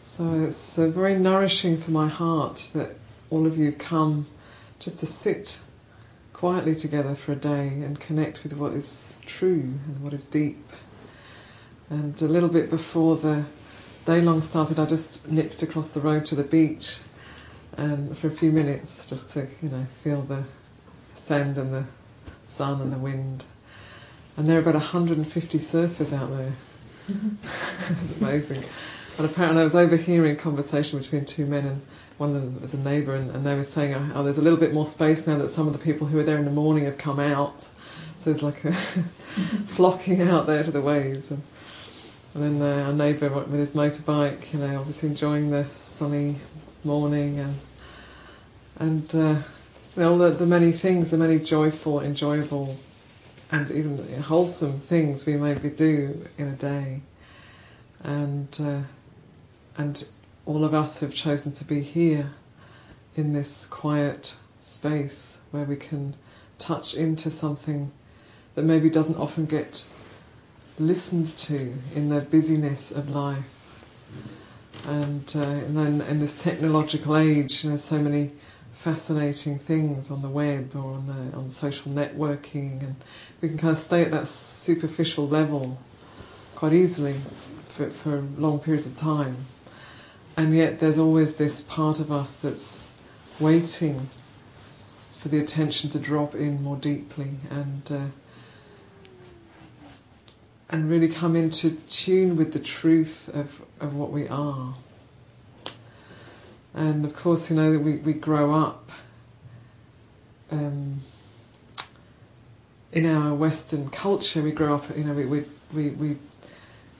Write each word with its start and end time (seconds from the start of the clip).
So 0.00 0.32
it's 0.32 0.78
uh, 0.78 0.86
very 0.86 1.18
nourishing 1.18 1.76
for 1.76 1.90
my 1.90 2.06
heart 2.06 2.68
that 2.72 2.94
all 3.30 3.48
of 3.48 3.58
you 3.58 3.64
have 3.64 3.78
come 3.78 4.28
just 4.78 4.98
to 4.98 5.06
sit 5.06 5.58
quietly 6.32 6.76
together 6.76 7.16
for 7.16 7.32
a 7.32 7.36
day 7.36 7.66
and 7.66 7.98
connect 7.98 8.44
with 8.44 8.52
what 8.52 8.74
is 8.74 9.20
true 9.26 9.74
and 9.86 10.00
what 10.00 10.12
is 10.12 10.24
deep. 10.24 10.64
And 11.90 12.20
a 12.22 12.28
little 12.28 12.48
bit 12.48 12.70
before 12.70 13.16
the 13.16 13.46
day 14.04 14.20
long 14.20 14.40
started, 14.40 14.78
I 14.78 14.86
just 14.86 15.26
nipped 15.26 15.64
across 15.64 15.90
the 15.90 16.00
road 16.00 16.24
to 16.26 16.36
the 16.36 16.44
beach 16.44 16.98
and 17.76 18.16
for 18.16 18.28
a 18.28 18.30
few 18.30 18.52
minutes 18.52 19.04
just 19.04 19.30
to, 19.30 19.48
you 19.60 19.68
know, 19.68 19.88
feel 20.04 20.22
the 20.22 20.44
sand 21.14 21.58
and 21.58 21.74
the 21.74 21.86
sun 22.44 22.80
and 22.80 22.92
the 22.92 22.98
wind. 22.98 23.42
And 24.36 24.46
there 24.46 24.58
are 24.58 24.62
about 24.62 24.74
150 24.74 25.58
surfers 25.58 26.16
out 26.16 26.30
there. 26.30 26.52
it's 27.08 28.20
amazing. 28.20 28.62
And 29.18 29.28
apparently, 29.28 29.62
I 29.62 29.64
was 29.64 29.74
overhearing 29.74 30.32
a 30.32 30.36
conversation 30.36 31.00
between 31.00 31.24
two 31.24 31.44
men, 31.44 31.66
and 31.66 31.82
one 32.18 32.36
of 32.36 32.40
them 32.40 32.60
was 32.60 32.72
a 32.72 32.78
neighbour, 32.78 33.16
and, 33.16 33.32
and 33.32 33.44
they 33.44 33.56
were 33.56 33.64
saying, 33.64 34.12
"Oh, 34.14 34.22
there's 34.22 34.38
a 34.38 34.42
little 34.42 34.58
bit 34.58 34.72
more 34.72 34.84
space 34.84 35.26
now 35.26 35.36
that 35.38 35.48
some 35.48 35.66
of 35.66 35.72
the 35.72 35.78
people 35.80 36.06
who 36.06 36.18
were 36.18 36.22
there 36.22 36.38
in 36.38 36.44
the 36.44 36.52
morning 36.52 36.84
have 36.84 36.98
come 36.98 37.18
out." 37.18 37.62
So 38.18 38.30
there's 38.30 38.44
like 38.44 38.64
a 38.64 38.72
flocking 39.66 40.22
out 40.22 40.46
there 40.46 40.62
to 40.62 40.70
the 40.70 40.80
waves, 40.80 41.32
and, 41.32 41.42
and 42.32 42.60
then 42.60 42.62
uh, 42.62 42.86
our 42.86 42.92
neighbour 42.92 43.28
with 43.28 43.54
his 43.54 43.74
motorbike, 43.74 44.52
you 44.52 44.60
know, 44.60 44.78
obviously 44.78 45.08
enjoying 45.08 45.50
the 45.50 45.64
sunny 45.76 46.36
morning, 46.84 47.38
and 47.38 47.58
and 48.78 49.14
uh, 49.16 49.42
know, 49.96 50.16
the, 50.16 50.30
the 50.30 50.46
many 50.46 50.70
things, 50.70 51.10
the 51.10 51.18
many 51.18 51.40
joyful, 51.40 52.00
enjoyable, 52.00 52.78
and 53.50 53.68
even 53.72 53.98
wholesome 54.22 54.78
things 54.78 55.26
we 55.26 55.36
maybe 55.36 55.70
do 55.70 56.24
in 56.38 56.46
a 56.46 56.54
day, 56.54 57.00
and. 58.04 58.56
Uh, 58.62 58.82
and 59.78 60.08
all 60.44 60.64
of 60.64 60.74
us 60.74 60.98
have 61.00 61.14
chosen 61.14 61.52
to 61.52 61.64
be 61.64 61.80
here 61.80 62.32
in 63.14 63.32
this 63.32 63.64
quiet 63.64 64.34
space 64.58 65.38
where 65.52 65.64
we 65.64 65.76
can 65.76 66.16
touch 66.58 66.94
into 66.94 67.30
something 67.30 67.92
that 68.56 68.64
maybe 68.64 68.90
doesn't 68.90 69.16
often 69.16 69.46
get 69.46 69.86
listened 70.80 71.26
to 71.26 71.74
in 71.94 72.08
the 72.08 72.20
busyness 72.20 72.90
of 72.90 73.08
life. 73.08 73.44
And, 74.86 75.32
uh, 75.36 75.60
then 75.68 76.00
in 76.00 76.18
this 76.18 76.34
technological 76.34 77.16
age, 77.16 77.62
there's 77.62 77.84
so 77.84 78.00
many 78.00 78.32
fascinating 78.72 79.58
things 79.58 80.10
on 80.10 80.22
the 80.22 80.28
web 80.28 80.74
or 80.74 80.92
on 80.92 81.06
the 81.06 81.36
on 81.36 81.50
social 81.50 81.92
networking, 81.92 82.80
and 82.82 82.96
we 83.40 83.48
can 83.48 83.58
kind 83.58 83.72
of 83.72 83.78
stay 83.78 84.02
at 84.02 84.10
that 84.12 84.26
superficial 84.26 85.26
level 85.28 85.78
quite 86.54 86.72
easily 86.72 87.14
for, 87.66 87.90
for 87.90 88.22
long 88.36 88.60
periods 88.60 88.86
of 88.86 88.94
time 88.94 89.36
and 90.38 90.54
yet 90.54 90.78
there's 90.78 91.00
always 91.00 91.34
this 91.34 91.60
part 91.60 91.98
of 91.98 92.12
us 92.12 92.36
that's 92.36 92.92
waiting 93.40 94.06
for 95.18 95.26
the 95.26 95.38
attention 95.40 95.90
to 95.90 95.98
drop 95.98 96.32
in 96.32 96.62
more 96.62 96.76
deeply 96.76 97.32
and 97.50 97.82
uh, 97.90 98.04
and 100.70 100.88
really 100.88 101.08
come 101.08 101.34
into 101.34 101.72
tune 101.88 102.36
with 102.36 102.52
the 102.52 102.60
truth 102.60 103.28
of, 103.34 103.62
of 103.80 103.96
what 103.96 104.12
we 104.12 104.28
are. 104.28 104.74
And 106.72 107.04
of 107.04 107.16
course, 107.16 107.50
you 107.50 107.56
know, 107.56 107.76
we, 107.78 107.96
we 107.96 108.12
grow 108.12 108.54
up 108.54 108.92
um, 110.52 111.00
in 112.92 113.06
our 113.06 113.34
Western 113.34 113.88
culture, 113.88 114.42
we 114.42 114.52
grow 114.52 114.76
up, 114.76 114.96
you 114.96 115.04
know, 115.04 115.14
we, 115.14 115.24
we, 115.24 115.44
we, 115.74 115.88
we 115.90 116.16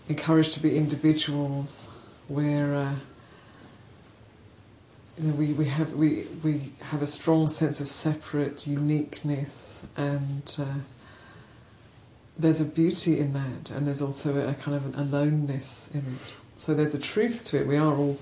encouraged 0.08 0.54
to 0.54 0.60
be 0.60 0.76
individuals 0.76 1.88
where 2.26 2.74
uh, 2.74 2.94
you 5.18 5.28
know, 5.28 5.34
we, 5.34 5.52
we 5.52 5.64
have 5.64 5.94
we 5.94 6.26
we 6.44 6.72
have 6.82 7.02
a 7.02 7.06
strong 7.06 7.48
sense 7.48 7.80
of 7.80 7.88
separate 7.88 8.66
uniqueness, 8.66 9.84
and 9.96 10.54
uh, 10.58 10.80
there's 12.38 12.60
a 12.60 12.64
beauty 12.64 13.18
in 13.18 13.32
that, 13.32 13.70
and 13.70 13.86
there's 13.86 14.00
also 14.00 14.36
a, 14.48 14.54
kind 14.54 14.76
of 14.76 14.86
an 14.86 14.94
aloneness 14.94 15.90
in 15.92 16.00
it. 16.00 16.36
So 16.54 16.72
there's 16.72 16.94
a 16.94 17.00
truth 17.00 17.46
to 17.46 17.60
it. 17.60 17.66
We 17.66 17.76
are 17.76 17.96
all 17.96 18.18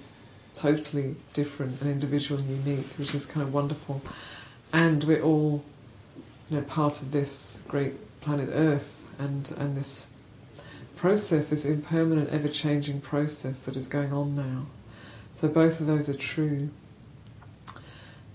totally 0.55 1.17
different 1.35 1.83
and 1.83 1.91
individual 1.91 2.41
and 2.41 2.65
unique, 2.65 2.95
which 2.97 3.15
is 3.15 3.27
kind 3.27 3.47
of 3.47 3.53
wonderful, 3.53 4.01
and 4.73 5.05
we're 5.05 5.23
all 5.23 5.63
you 6.49 6.59
know, 6.59 6.63
part 6.63 7.03
of 7.03 7.13
this 7.13 7.63
great 7.69 8.21
planet 8.23 8.49
Earth, 8.53 9.07
and 9.19 9.53
and 9.59 9.77
this 9.77 10.07
process, 10.97 11.51
this 11.51 11.67
impermanent, 11.67 12.31
ever-changing 12.31 13.03
process 13.03 13.65
that 13.67 13.77
is 13.77 13.87
going 13.87 14.15
on 14.15 14.35
now. 14.35 14.65
So 15.35 15.47
both 15.47 15.79
of 15.79 15.87
those 15.87 16.09
are 16.09 16.15
true 16.15 16.71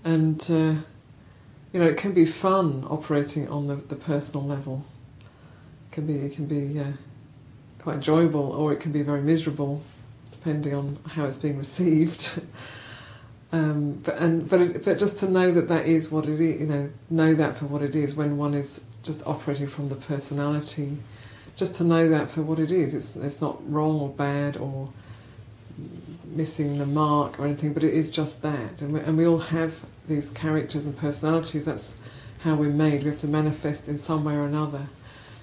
and 0.04 0.40
uh, 0.50 0.74
you 1.72 1.80
know 1.80 1.86
it 1.86 1.96
can 1.96 2.12
be 2.12 2.24
fun 2.24 2.84
operating 2.88 3.48
on 3.48 3.66
the, 3.66 3.76
the 3.76 3.96
personal 3.96 4.46
level. 4.46 4.84
It 5.90 5.94
can 5.94 6.06
be 6.06 6.14
it 6.14 6.34
can 6.34 6.46
be 6.46 6.78
uh, 6.78 6.92
quite 7.78 7.96
enjoyable, 7.96 8.52
or 8.52 8.72
it 8.72 8.80
can 8.80 8.92
be 8.92 9.02
very 9.02 9.22
miserable, 9.22 9.82
depending 10.30 10.74
on 10.74 10.98
how 11.10 11.24
it's 11.24 11.36
being 11.36 11.58
received. 11.58 12.40
um, 13.52 13.94
but 14.04 14.16
and 14.18 14.48
but 14.48 14.60
it, 14.60 14.84
but 14.84 14.98
just 14.98 15.18
to 15.18 15.30
know 15.30 15.50
that 15.50 15.68
that 15.68 15.86
is 15.86 16.10
what 16.10 16.26
it 16.26 16.40
is, 16.40 16.60
you 16.60 16.66
know, 16.66 16.90
know 17.10 17.34
that 17.34 17.56
for 17.56 17.66
what 17.66 17.82
it 17.82 17.94
is 17.94 18.14
when 18.14 18.36
one 18.36 18.54
is 18.54 18.80
just 19.02 19.26
operating 19.26 19.66
from 19.66 19.88
the 19.88 19.96
personality. 19.96 20.98
Just 21.54 21.74
to 21.74 21.84
know 21.84 22.08
that 22.08 22.30
for 22.30 22.40
what 22.42 22.58
it 22.58 22.72
is, 22.72 22.94
it's 22.94 23.14
it's 23.16 23.40
not 23.40 23.58
wrong 23.70 24.00
or 24.00 24.08
bad 24.08 24.56
or 24.56 24.90
missing 26.24 26.78
the 26.78 26.86
mark 26.86 27.38
or 27.38 27.44
anything, 27.44 27.72
but 27.72 27.84
it 27.84 27.92
is 27.92 28.10
just 28.10 28.42
that, 28.42 28.80
and 28.80 28.92
we, 28.92 29.00
and 29.00 29.16
we 29.16 29.26
all 29.26 29.38
have 29.38 29.84
these 30.08 30.30
characters 30.30 30.86
and 30.86 30.96
personalities. 30.96 31.64
That's 31.66 31.98
how 32.40 32.54
we're 32.54 32.70
made. 32.70 33.02
We 33.02 33.10
have 33.10 33.20
to 33.20 33.28
manifest 33.28 33.88
in 33.88 33.98
some 33.98 34.24
way 34.24 34.34
or 34.34 34.44
another. 34.44 34.86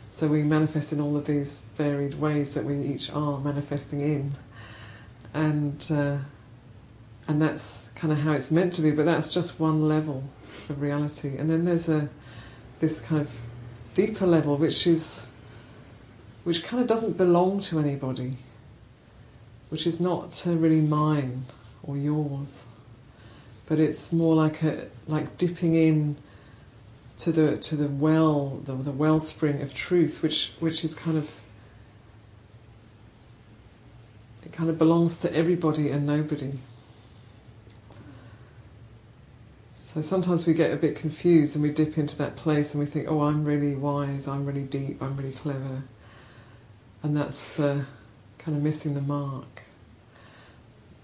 So 0.10 0.28
we 0.28 0.44
manifest 0.44 0.92
in 0.92 1.00
all 1.00 1.16
of 1.16 1.26
these 1.28 1.62
varied 1.76 2.16
ways 2.16 2.56
that 2.56 2.66
we 2.66 2.82
each 2.82 3.12
are 3.12 3.40
manifesting 3.40 4.02
in, 4.02 4.32
and 5.34 5.86
uh, 5.92 6.18
and 7.28 7.42
that's 7.42 7.90
kind 7.94 8.12
of 8.12 8.20
how 8.20 8.32
it's 8.32 8.50
meant 8.50 8.74
to 8.74 8.82
be. 8.82 8.92
But 8.92 9.06
that's 9.06 9.30
just 9.30 9.60
one 9.60 9.88
level 9.88 10.24
of 10.68 10.82
reality, 10.82 11.38
and 11.38 11.50
then 11.50 11.66
there's 11.66 11.88
a 11.88 12.10
this 12.80 13.02
kind 13.02 13.22
of 13.22 13.32
deeper 13.94 14.26
level, 14.26 14.58
which 14.58 14.88
is 14.88 15.28
which 16.44 16.64
kind 16.64 16.82
of 16.82 16.88
doesn't 16.88 17.16
belong 17.16 17.60
to 17.60 17.80
anybody, 17.80 18.38
which 19.70 19.86
is 19.86 20.00
not 20.02 20.42
really 20.48 20.82
mine 20.82 21.46
or 21.84 21.98
yours 21.98 22.66
but 23.70 23.80
it's 23.80 24.12
more 24.12 24.36
like 24.36 24.64
a 24.64 24.88
like 25.08 25.38
dipping 25.38 25.76
in 25.76 26.18
to 27.18 27.32
the 27.32 27.56
to 27.58 27.76
the 27.76 27.88
well 27.88 28.62
the, 28.66 28.74
the 28.74 28.92
wellspring 28.92 29.62
of 29.62 29.74
truth 29.74 30.22
which 30.24 30.52
which 30.60 30.84
is 30.84 30.96
kind 30.96 31.18
of 31.18 31.40
it 34.44 34.52
kind 34.52 34.70
of 34.70 34.80
belongs 34.80 35.18
to 35.18 35.34
everybody 35.36 35.90
and 35.90 36.08
nobody. 36.08 36.54
So 39.76 40.02
sometimes 40.02 40.48
we 40.48 40.54
get 40.54 40.72
a 40.72 40.76
bit 40.76 40.96
confused 40.96 41.56
and 41.56 41.64
we 41.64 41.72
dip 41.72 41.98
into 41.98 42.16
that 42.18 42.36
place 42.36 42.74
and 42.74 42.80
we 42.80 42.86
think 42.86 43.08
oh 43.10 43.22
I'm 43.22 43.44
really 43.44 43.76
wise 43.76 44.28
I'm 44.28 44.46
really 44.46 44.64
deep 44.64 45.02
I'm 45.02 45.16
really 45.18 45.34
clever. 45.34 45.84
And 47.04 47.16
that's 47.16 47.60
uh, 47.60 47.84
kind 48.40 48.58
of 48.58 48.64
missing 48.64 48.94
the 48.94 49.02
mark 49.02 49.64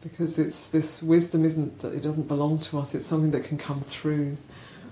because 0.05 0.37
it's 0.37 0.67
this 0.67 1.01
wisdom 1.01 1.43
isn't 1.43 1.79
that 1.79 1.93
it 1.93 2.01
doesn't 2.01 2.27
belong 2.27 2.59
to 2.59 2.77
us 2.77 2.93
it's 2.93 3.05
something 3.05 3.31
that 3.31 3.43
can 3.43 3.57
come 3.57 3.81
through 3.81 4.37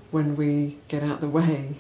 when 0.10 0.36
we 0.36 0.78
get 0.88 1.04
out 1.04 1.22
the 1.22 1.30
way 1.30 1.76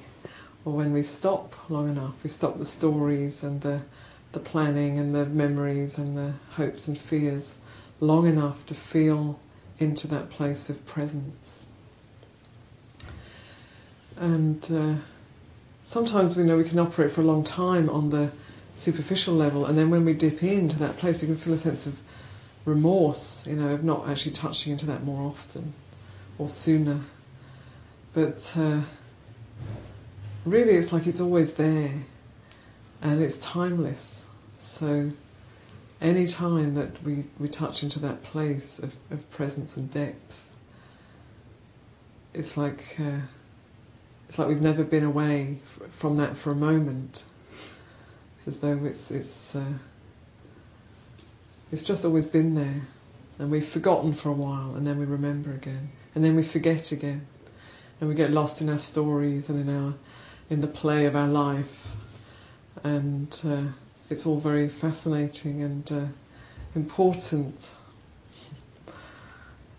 or 0.65 0.73
when 0.73 0.93
we 0.93 1.01
stop 1.01 1.53
long 1.69 1.89
enough. 1.89 2.23
We 2.23 2.29
stop 2.29 2.57
the 2.57 2.65
stories 2.65 3.43
and 3.43 3.61
the 3.61 3.81
the 4.31 4.39
planning 4.39 4.97
and 4.97 5.13
the 5.13 5.27
memories 5.27 5.99
and 5.99 6.17
the 6.17 6.33
hopes 6.55 6.87
and 6.87 6.97
fears 6.97 7.55
long 7.99 8.25
enough 8.25 8.65
to 8.65 8.73
feel 8.73 9.39
into 9.77 10.07
that 10.07 10.31
place 10.31 10.71
of 10.71 10.83
presence. 10.87 11.67
And 14.17 14.67
uh, 14.73 14.95
sometimes 15.83 16.35
we 16.35 16.43
know 16.43 16.57
we 16.57 16.63
can 16.63 16.79
operate 16.79 17.11
for 17.11 17.21
a 17.21 17.25
long 17.25 17.43
time 17.43 17.91
on 17.91 18.09
the 18.09 18.31
superficial 18.71 19.35
level, 19.35 19.67
and 19.67 19.77
then 19.77 19.91
when 19.91 20.03
we 20.03 20.13
dip 20.13 20.41
into 20.41 20.79
that 20.79 20.97
place, 20.97 21.21
we 21.21 21.27
can 21.27 21.37
feel 21.37 21.53
a 21.53 21.57
sense 21.57 21.85
of 21.85 21.99
remorse, 22.65 23.45
you 23.47 23.55
know, 23.55 23.69
of 23.69 23.83
not 23.83 24.07
actually 24.07 24.31
touching 24.31 24.71
into 24.71 24.85
that 24.85 25.03
more 25.03 25.29
often 25.29 25.73
or 26.37 26.47
sooner. 26.47 27.01
But 28.13 28.53
uh, 28.57 28.81
really, 30.45 30.73
it's 30.73 30.93
like 30.93 31.07
it's 31.07 31.19
always 31.19 31.53
there 31.53 32.03
and 33.01 33.21
it's 33.21 33.37
timeless. 33.37 34.27
So, 34.57 35.11
any 36.01 36.27
time 36.27 36.75
that 36.75 37.03
we, 37.03 37.25
we 37.39 37.47
touch 37.47 37.83
into 37.83 37.99
that 37.99 38.23
place 38.23 38.79
of, 38.79 38.95
of 39.11 39.29
presence 39.31 39.75
and 39.77 39.91
depth, 39.91 40.49
it's 42.33 42.55
like 42.57 42.95
uh, 42.99 43.21
it's 44.27 44.39
like 44.39 44.47
we've 44.47 44.61
never 44.61 44.83
been 44.83 45.03
away 45.03 45.59
f- 45.63 45.89
from 45.91 46.17
that 46.17 46.37
for 46.37 46.51
a 46.51 46.55
moment. 46.55 47.23
It's 48.35 48.47
as 48.47 48.59
though 48.61 48.79
it's 48.83 49.11
it's 49.11 49.55
uh, 49.55 49.73
it's 51.73 51.83
just 51.83 52.05
always 52.05 52.27
been 52.27 52.53
there, 52.53 52.83
and 53.39 53.49
we've 53.49 53.65
forgotten 53.65 54.13
for 54.13 54.29
a 54.29 54.33
while, 54.33 54.75
and 54.75 54.85
then 54.85 54.99
we 54.99 55.05
remember 55.05 55.51
again, 55.51 55.89
and 56.13 56.23
then 56.23 56.35
we 56.35 56.43
forget 56.43 56.91
again, 56.91 57.25
and 57.99 58.07
we 58.07 58.13
get 58.13 58.29
lost 58.29 58.61
in 58.61 58.69
our 58.69 58.77
stories 58.77 59.49
and 59.49 59.59
in 59.67 59.75
our 59.75 59.95
in 60.51 60.61
the 60.61 60.67
play 60.67 61.05
of 61.05 61.15
our 61.15 61.27
life, 61.27 61.95
and 62.83 63.41
uh, 63.43 63.63
it's 64.11 64.23
all 64.27 64.37
very 64.37 64.69
fascinating 64.69 65.63
and 65.63 65.91
uh, 65.91 66.05
important. 66.75 67.73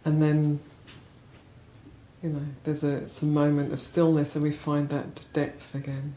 And 0.06 0.22
then, 0.22 0.60
you 2.22 2.28
know, 2.28 2.44
there's 2.64 2.84
a 2.84 3.08
some 3.08 3.32
moment 3.32 3.72
of 3.72 3.80
stillness, 3.80 4.34
and 4.34 4.42
we 4.42 4.50
find 4.50 4.90
that 4.90 5.26
depth 5.32 5.74
again. 5.74 6.14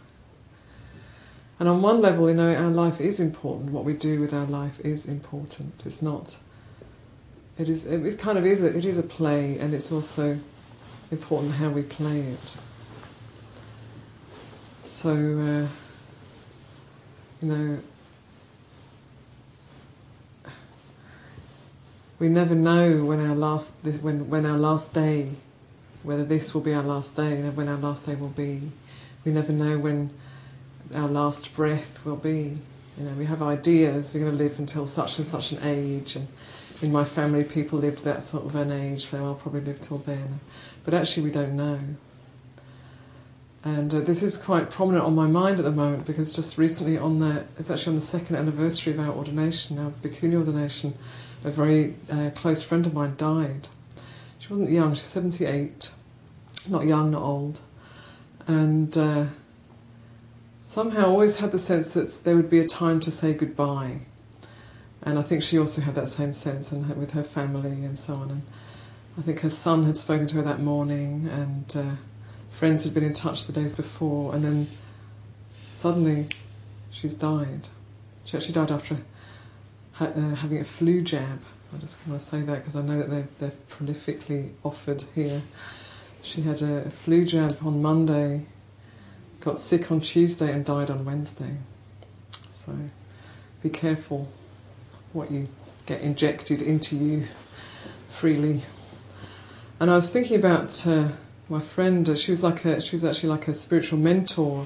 And 1.60 1.68
on 1.68 1.82
one 1.82 2.02
level, 2.02 2.30
you 2.30 2.36
know, 2.36 2.54
our 2.54 2.70
life 2.70 3.02
is 3.02 3.20
important. 3.20 3.72
What 3.72 3.84
we 3.84 3.94
do 3.94 4.20
with 4.20 4.34
our 4.34 4.46
life 4.46 4.80
is 4.82 5.08
important. 5.08 5.82
It's 5.86 6.02
not. 6.02 6.38
It 7.58 7.68
is. 7.68 7.86
It 7.86 8.20
kind 8.20 8.38
of 8.38 8.46
is. 8.46 8.62
A, 8.62 8.78
it 8.78 8.86
is 8.86 9.00
a 9.00 9.04
play, 9.04 9.58
and 9.58 9.74
it's 9.74 9.92
also 9.92 10.40
important 11.12 11.56
how 11.56 11.70
we 11.70 11.82
play 11.82 12.20
it. 12.20 12.54
So, 14.78 15.10
uh, 15.10 15.68
you 17.42 17.48
know, 17.48 17.80
we 22.20 22.30
never 22.30 22.54
know 22.54 23.04
when 23.04 23.20
our 23.28 23.36
last 23.36 23.74
when 24.02 24.30
when 24.30 24.46
our 24.46 24.58
last 24.58 24.94
day, 24.94 25.32
whether 26.04 26.24
this 26.24 26.54
will 26.54 26.62
be 26.62 26.76
our 26.76 26.84
last 26.84 27.16
day, 27.16 27.42
when 27.50 27.68
our 27.68 27.78
last 27.78 28.06
day 28.06 28.14
will 28.14 28.28
be. 28.28 28.72
We 29.26 29.32
never 29.32 29.52
know 29.52 29.80
when 29.80 30.12
our 30.96 31.08
last 31.08 31.56
breath 31.56 32.06
will 32.06 32.16
be. 32.16 32.58
You 32.98 33.04
know, 33.06 33.12
we 33.12 33.26
have 33.26 33.42
ideas. 33.42 34.14
We're 34.14 34.22
going 34.22 34.38
to 34.38 34.44
live 34.44 34.58
until 34.58 34.86
such 34.86 35.20
and 35.20 35.28
such 35.28 35.52
an 35.52 35.60
age, 35.64 36.16
and 36.16 36.28
in 36.82 36.92
my 36.92 37.04
family, 37.04 37.44
people 37.44 37.80
lived 37.80 38.04
that 38.04 38.24
sort 38.24 38.46
of 38.46 38.56
an 38.56 38.72
age, 38.72 39.06
so 39.06 39.24
I'll 39.24 39.36
probably 39.36 39.62
live 39.62 39.82
till 39.82 40.00
then. 40.00 40.40
But 40.84 40.94
actually, 40.94 41.24
we 41.24 41.32
don't 41.32 41.56
know. 41.56 41.80
And 43.64 43.94
uh, 43.94 44.00
this 44.00 44.24
is 44.24 44.38
quite 44.38 44.70
prominent 44.70 45.04
on 45.04 45.14
my 45.14 45.28
mind 45.28 45.60
at 45.60 45.66
the 45.66 45.72
moment 45.72 46.06
because 46.06 46.36
just 46.36 46.58
recently, 46.58 46.98
on 46.98 47.20
the 47.20 47.46
it's 47.58 47.70
actually 47.70 47.92
on 47.92 47.96
the 47.96 48.02
second 48.02 48.36
anniversary 48.36 48.94
of 48.94 49.00
our 49.00 49.14
ordination, 49.14 49.78
our 49.78 49.92
bhikkhuni 49.92 50.36
ordination, 50.36 50.94
a 51.44 51.50
very 51.50 51.96
uh, 52.10 52.30
close 52.34 52.64
friend 52.64 52.86
of 52.86 52.94
mine 52.94 53.16
died. 53.18 53.68
She 54.40 54.50
wasn't 54.50 54.70
young; 54.70 54.94
she's 54.94 55.04
seventy-eight, 55.04 55.92
not 56.68 56.86
young, 56.86 57.12
not 57.12 57.22
old, 57.22 57.60
and. 58.48 58.98
Uh, 58.98 59.26
somehow 60.68 61.06
always 61.06 61.38
had 61.38 61.54
the 61.54 61.58
sense 61.58 61.94
that 61.94 62.26
there 62.26 62.36
would 62.36 62.50
be 62.50 62.60
a 62.60 62.68
time 62.68 63.00
to 63.00 63.10
say 63.10 63.34
goodbye. 63.34 64.00
And 65.02 65.18
I 65.18 65.22
think 65.22 65.42
she 65.42 65.58
also 65.58 65.82
had 65.82 65.96
that 65.96 66.10
same 66.10 66.34
sense 66.34 66.74
and 66.74 66.94
with 66.98 67.12
her 67.12 67.24
family 67.24 67.86
and 67.86 67.98
so 67.98 68.16
on. 68.16 68.30
And 68.30 68.42
I 69.18 69.22
think 69.22 69.40
her 69.40 69.50
son 69.50 69.86
had 69.86 69.96
spoken 69.96 70.28
to 70.28 70.36
her 70.36 70.42
that 70.42 70.60
morning, 70.60 71.30
and 71.32 71.74
uh, 71.74 71.96
friends 72.50 72.84
had 72.84 72.94
been 72.94 73.06
in 73.06 73.14
touch 73.14 73.46
the 73.46 73.54
days 73.54 73.72
before, 73.72 74.36
and 74.36 74.44
then 74.44 74.68
suddenly 75.72 76.28
she's 76.92 77.16
died. 77.16 77.70
She 78.26 78.36
actually 78.36 78.56
died 78.56 78.70
after 78.70 78.98
ha- 79.94 80.12
uh, 80.14 80.36
having 80.36 80.60
a 80.60 80.66
flu 80.66 81.00
jab. 81.00 81.44
I 81.74 81.78
just 81.78 82.06
want 82.06 82.20
to 82.20 82.26
say 82.26 82.42
that 82.42 82.58
because 82.58 82.76
I 82.76 82.82
know 82.82 82.98
that 82.98 83.10
they're, 83.10 83.30
they're 83.40 83.58
prolifically 83.70 84.52
offered 84.66 85.04
here. 85.16 85.44
She 86.22 86.42
had 86.42 86.62
a, 86.62 86.88
a 86.88 86.90
flu 86.90 87.26
jab 87.26 87.58
on 87.64 87.82
Monday 87.82 88.48
got 89.48 89.58
sick 89.58 89.90
on 89.90 90.02
Tuesday 90.02 90.52
and 90.52 90.66
died 90.66 90.90
on 90.90 91.06
Wednesday. 91.06 91.56
So 92.50 92.74
be 93.64 93.70
careful 93.70 94.28
what 95.14 95.32
you 95.32 95.48
get 95.86 96.02
injected 96.02 96.62
into 96.62 96.98
you 96.98 97.28
freely. 98.10 98.64
And 99.80 99.90
I 99.90 99.96
was 99.96 100.10
thinking 100.10 100.38
about 100.38 100.86
uh, 100.86 101.08
my 101.48 101.62
friend. 101.62 102.10
Uh, 102.10 102.16
she 102.16 102.32
was 102.32 102.44
like 102.44 102.66
a, 102.66 102.82
she 102.82 102.94
was 102.94 103.06
actually 103.06 103.30
like 103.30 103.48
a 103.48 103.54
spiritual 103.54 104.00
mentor 104.00 104.66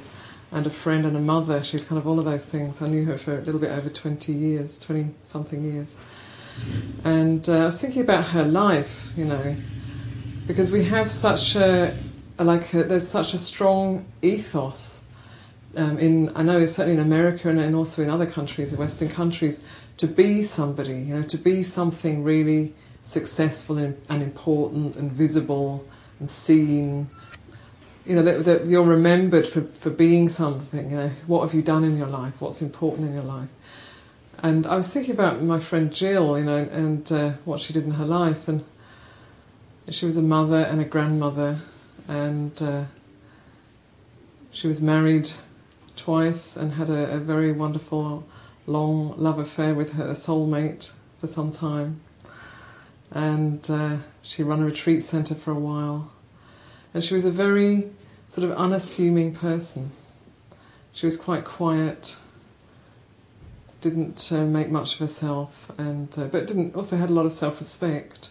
and 0.51 0.66
a 0.66 0.72
friend 0.72 1.06
and 1.06 1.16
a 1.16 1.22
mother. 1.22 1.63
She's 1.63 1.86
kind 1.86 2.00
of 2.00 2.07
all 2.07 2.18
of 2.18 2.25
those 2.25 2.48
things. 2.50 2.81
I 2.81 2.88
knew 2.88 3.06
her 3.06 3.19
for 3.19 3.38
a 3.38 3.42
little 3.42 3.62
bit 3.62 3.69
over 3.69 3.89
twenty 3.89 4.33
years, 4.33 4.80
twenty 4.80 5.12
something 5.22 5.63
years. 5.63 5.95
And 7.04 7.48
uh, 7.48 7.54
I 7.54 7.66
was 7.66 7.80
thinking 7.80 8.01
about 8.01 8.30
her 8.30 8.45
life, 8.45 9.13
you 9.16 9.25
know, 9.25 9.56
because 10.48 10.72
we 10.72 10.86
have 10.86 11.12
such 11.12 11.56
a 11.56 11.95
like 12.44 12.74
a, 12.74 12.84
there's 12.84 13.08
such 13.08 13.34
a 13.34 13.38
strong 13.38 14.06
ethos 14.22 15.04
um, 15.76 15.98
in 15.98 16.32
I 16.36 16.44
know 16.44 16.66
certainly 16.66 17.00
in 17.00 17.06
America 17.06 17.50
and, 17.50 17.60
and 17.60 17.76
also 17.76 18.02
in 18.02 18.10
other 18.10 18.26
countries, 18.26 18.74
in 18.74 18.80
Western 18.80 19.10
countries, 19.10 19.64
to 19.98 20.08
be 20.08 20.44
somebody, 20.44 20.94
you 20.94 21.16
know, 21.16 21.24
to 21.24 21.38
be 21.38 21.64
something 21.64 22.24
really 22.24 22.74
successful 23.02 23.78
and, 23.78 24.00
and 24.10 24.22
important 24.22 24.96
and 24.96 25.12
visible 25.12 25.86
and 26.20 26.30
seen. 26.30 27.10
You 28.06 28.16
know 28.16 28.24
that, 28.24 28.46
that, 28.46 28.68
you're 28.68 28.84
remembered 28.84 29.48
for, 29.48 29.62
for 29.62 29.90
being 29.90 30.28
something. 30.28 30.92
You 30.92 30.98
know, 30.98 31.12
what 31.28 31.42
have 31.42 31.54
you 31.54 31.62
done 31.62 31.84
in 31.84 31.98
your 31.98 32.08
life? 32.08 32.42
What's 32.42 32.62
important 32.62 33.08
in 33.08 33.14
your 33.14 33.24
life? 33.24 33.50
And 34.44 34.66
I 34.66 34.76
was 34.76 34.92
thinking 34.92 35.14
about 35.14 35.42
my 35.42 35.60
friend 35.60 35.94
Jill, 35.94 36.38
you 36.38 36.46
know, 36.46 36.58
and 36.58 37.10
uh, 37.12 37.30
what 37.46 37.60
she 37.60 37.74
did 37.74 37.86
in 37.86 37.92
her 37.92 38.06
life, 38.06 38.48
and 38.48 38.66
she 39.90 40.06
was 40.06 40.18
a 40.18 40.22
mother 40.22 40.58
and 40.58 40.82
a 40.82 40.86
grandmother 40.86 41.60
and 42.07 42.62
uh, 42.62 42.86
she 44.51 44.68
was 44.68 44.81
married 44.81 45.31
twice 45.95 46.57
and 46.57 46.73
had 46.73 46.90
a, 46.90 47.16
a, 47.16 47.18
very 47.18 47.52
wonderful 47.52 48.28
long 48.68 49.14
love 49.18 49.37
affair 49.37 49.73
with 49.73 49.94
her 49.94 50.09
soulmate 50.09 50.92
for 51.19 51.28
some 51.28 51.52
time. 51.52 52.02
And 53.11 53.69
uh, 53.69 53.97
she 54.21 54.44
ran 54.44 54.61
a 54.61 54.66
retreat 54.66 55.04
centre 55.04 55.35
for 55.35 55.52
a 55.52 55.59
while. 55.59 56.11
And 56.94 57.04
she 57.04 57.14
was 57.14 57.26
a 57.26 57.31
very 57.31 57.90
sort 58.28 58.49
of 58.49 58.57
unassuming 58.57 59.35
person. 59.35 59.92
She 60.94 61.06
was 61.06 61.18
quite 61.18 61.45
quiet, 61.45 62.18
didn't 63.80 64.31
uh, 64.31 64.45
make 64.45 64.69
much 64.69 64.94
of 64.95 64.99
herself, 64.99 65.71
and 65.78 66.18
uh, 66.18 66.26
but 66.26 66.47
didn't 66.47 66.76
also 66.76 66.97
had 66.97 67.09
a 67.09 67.14
lot 67.14 67.26
of 67.26 67.31
self-respect 67.31 68.31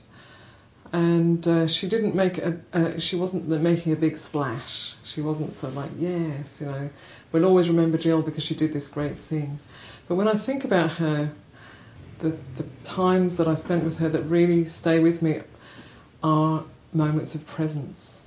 and 0.93 1.47
uh, 1.47 1.67
she 1.67 1.89
didn't 1.89 2.15
make 2.15 2.39
a, 2.39 2.59
uh, 2.73 2.99
she 2.99 3.17
wasn't 3.17 3.49
making 3.49 3.93
a 3.93 3.97
big 3.97 4.17
splash. 4.17 4.97
She 5.05 5.21
wasn't 5.21 5.53
so 5.53 5.69
like 5.69 5.91
yes, 5.97 6.61
you 6.61 6.67
know. 6.67 6.91
We'll 7.33 7.45
always 7.45 7.69
remember 7.69 7.97
Jill 7.97 8.23
because 8.23 8.43
she 8.43 8.55
did 8.55 8.73
this 8.73 8.89
great 8.89 9.17
thing. 9.17 9.61
But 10.09 10.17
when 10.17 10.27
I 10.27 10.33
think 10.33 10.65
about 10.65 10.93
her, 10.93 11.33
the 12.19 12.37
the 12.57 12.65
times 12.83 13.37
that 13.37 13.47
I 13.47 13.55
spent 13.55 13.85
with 13.85 13.99
her 13.99 14.09
that 14.09 14.23
really 14.23 14.65
stay 14.65 14.99
with 14.99 15.23
me 15.23 15.41
are 16.23 16.65
moments 16.93 17.37
of 17.37 17.47
presence. 17.47 18.23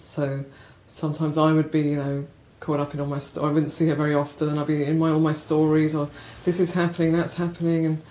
So 0.00 0.44
sometimes 0.86 1.38
I 1.38 1.52
would 1.52 1.70
be, 1.70 1.82
you 1.82 1.96
know, 1.96 2.26
caught 2.58 2.80
up 2.80 2.92
in 2.92 2.98
all 2.98 3.06
my. 3.06 3.18
St- 3.18 3.44
I 3.44 3.50
wouldn't 3.50 3.70
see 3.70 3.86
her 3.86 3.94
very 3.94 4.16
often, 4.16 4.48
and 4.48 4.58
I'd 4.58 4.66
be 4.66 4.84
in 4.84 4.98
my 4.98 5.10
all 5.10 5.20
my 5.20 5.32
stories, 5.32 5.94
or 5.94 6.10
this 6.44 6.58
is 6.58 6.72
happening, 6.72 7.12
that's 7.12 7.36
happening, 7.36 7.86
and 7.86 8.02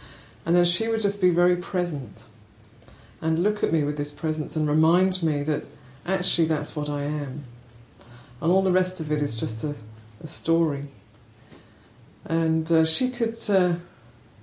and 0.46 0.56
then 0.56 0.64
she 0.64 0.88
would 0.88 1.02
just 1.02 1.20
be 1.20 1.32
very 1.32 1.58
present 1.58 2.28
and 3.22 3.40
look 3.40 3.64
at 3.64 3.72
me 3.72 3.84
with 3.84 3.98
this 3.98 4.12
presence 4.12 4.56
and 4.56 4.68
remind 4.68 5.22
me 5.22 5.44
that 5.44 5.64
actually 6.06 6.48
that's 6.48 6.76
what 6.76 6.90
I 6.90 7.04
am. 7.04 7.46
And 8.42 8.52
all 8.52 8.64
the 8.64 8.72
rest 8.72 9.00
of 9.00 9.12
it 9.12 9.22
is 9.22 9.36
just 9.36 9.64
a, 9.64 9.76
a 10.22 10.28
story. 10.28 10.88
And 12.26 12.72
uh, 12.72 12.86
she 12.86 13.10
could 13.10 13.38
uh, 13.50 13.76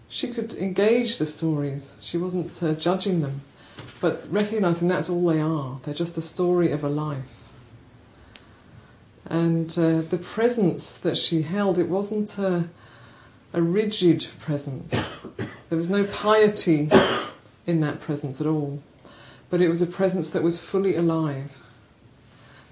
she 0.09 0.29
could 0.29 0.55
engage 0.55 1.19
the 1.19 1.27
stories. 1.27 1.97
She 2.01 2.17
wasn't 2.17 2.63
uh, 2.63 2.75
judging 2.75 3.21
them, 3.21 3.43
but 4.01 4.27
recognizing 4.31 4.89
that's 4.89 5.11
all 5.11 5.27
they 5.27 5.41
are. 5.41 5.81
They're 5.83 5.95
just 5.95 6.17
a 6.17 6.23
story 6.23 6.73
of 6.73 6.83
a 6.85 6.89
life. 6.89 7.51
And 9.27 9.71
uh, 9.73 10.01
the 10.01 10.19
presence 10.23 10.97
that 10.99 11.19
she 11.19 11.43
held, 11.43 11.79
it 11.79 11.89
wasn't 11.89 12.39
a, 12.39 12.69
a 13.53 13.61
rigid 13.61 14.27
presence. 14.41 15.11
There 15.69 15.77
was 15.77 15.91
no 15.91 16.05
piety 16.05 16.89
in 17.69 17.81
that 17.83 18.01
presence 18.01 18.41
at 18.41 18.47
all. 18.47 18.83
But 19.51 19.61
it 19.61 19.69
was 19.69 19.81
a 19.81 19.87
presence 19.87 20.31
that 20.31 20.43
was 20.43 20.59
fully 20.59 20.97
alive. 20.97 21.63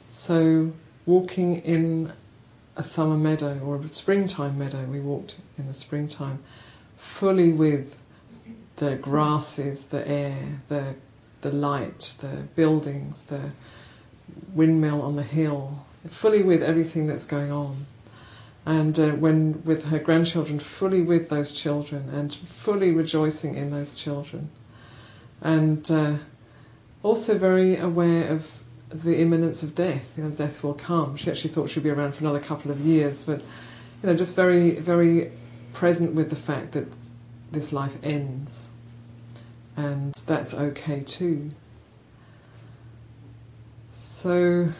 So, 0.09 0.73
walking 1.05 1.57
in 1.57 2.13
a 2.77 2.83
summer 2.83 3.17
meadow 3.17 3.61
or 3.61 3.77
a 3.77 3.89
springtime 3.89 4.59
meadow, 4.59 4.85
we 4.85 5.01
walked 5.01 5.37
in 5.57 5.67
the 5.67 5.75
springtime, 5.75 6.43
fully 6.97 7.53
with 7.53 7.99
the 8.77 8.97
grasses, 8.97 9.87
the 9.87 10.07
air, 10.09 10.63
the 10.69 10.97
the 11.43 11.53
light, 11.53 12.15
the 12.19 12.49
buildings, 12.57 13.25
the 13.25 13.53
windmill 14.53 15.03
on 15.03 15.17
the 15.17 15.23
hill, 15.23 15.85
fully 16.09 16.43
with 16.43 16.63
everything 16.63 17.07
that's 17.07 17.25
going 17.25 17.53
on. 17.53 17.87
And 18.65 18.99
uh, 18.99 19.11
when 19.13 19.63
with 19.65 19.91
her 19.91 19.99
grandchildren, 19.99 20.59
fully 20.59 21.03
with 21.03 21.29
those 21.29 21.53
children 21.53 22.09
and 22.09 22.35
fully 22.35 22.91
rejoicing 22.91 23.55
in 23.55 23.71
those 23.71 23.95
children. 23.95 24.51
And 25.43 25.89
uh, 25.91 26.17
also 27.03 27.39
very 27.39 27.77
aware 27.77 28.29
of 28.31 28.63
the 28.89 29.21
imminence 29.21 29.63
of 29.63 29.75
death. 29.75 30.17
You 30.17 30.25
know, 30.25 30.31
death 30.31 30.63
will 30.63 30.75
come. 30.75 31.17
She 31.17 31.31
actually 31.31 31.51
thought 31.51 31.71
she'd 31.71 31.83
be 31.83 31.91
around 31.91 32.15
for 32.15 32.25
another 32.25 32.41
couple 32.41 32.71
of 32.71 32.81
years, 32.81 33.25
but 33.25 33.41
you 34.03 34.11
know, 34.11 34.17
just 34.17 34.37
very, 34.37 34.73
very 34.73 35.31
present 35.73 36.15
with 36.15 36.31
the 36.31 36.37
fact 36.37 36.73
that 36.73 36.87
this 37.53 37.73
life 37.73 37.99
ends, 38.03 38.71
and 39.77 40.15
that's 40.27 40.55
okay 40.55 41.01
too. 41.01 41.53
So, 43.91 44.71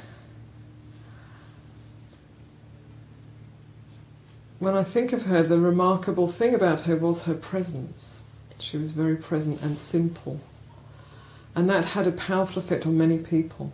when 4.59 4.75
I 4.75 4.83
think 4.83 5.13
of 5.13 5.25
her, 5.25 5.43
the 5.43 5.59
remarkable 5.59 6.29
thing 6.29 6.55
about 6.55 6.81
her 6.81 6.97
was 6.97 7.25
her 7.25 7.35
presence. 7.35 8.23
She 8.59 8.77
was 8.77 8.91
very 8.91 9.17
present 9.17 9.63
and 9.63 9.77
simple. 9.77 10.41
And 11.55 11.69
that 11.71 11.87
had 11.87 12.07
a 12.07 12.13
powerful 12.13 12.63
effect 12.63 12.87
on 12.87 12.99
many 12.99 13.19
people. 13.19 13.73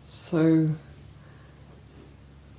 So, 0.00 0.70